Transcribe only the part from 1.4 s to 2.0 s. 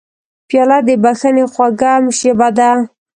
خوږه